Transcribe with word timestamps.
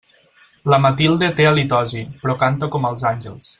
La 0.73 0.79
Matilde 0.85 1.29
té 1.41 1.47
halitosi, 1.51 2.03
però 2.25 2.37
canta 2.47 2.71
com 2.77 2.91
els 2.93 3.07
àngels. 3.15 3.49